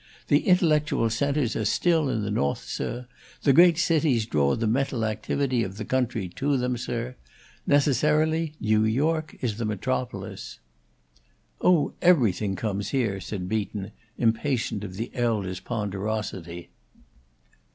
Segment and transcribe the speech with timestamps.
[0.29, 3.05] The intellectual centres are still in the No'th, sir;
[3.43, 7.15] the great cities draw the mental activity of the country to them, sir.
[7.67, 10.57] Necessarily New York is the metropolis."
[11.61, 16.71] "Oh, everything comes here," said Beaton, impatient of the elder's ponderosity.